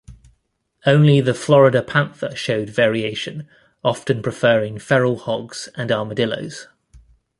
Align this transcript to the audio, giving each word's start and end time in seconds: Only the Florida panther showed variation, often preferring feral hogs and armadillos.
Only 0.83 1.21
the 1.21 1.35
Florida 1.35 1.83
panther 1.83 2.35
showed 2.35 2.71
variation, 2.71 3.47
often 3.83 4.23
preferring 4.23 4.79
feral 4.79 5.15
hogs 5.19 5.69
and 5.75 5.91
armadillos. 5.91 6.65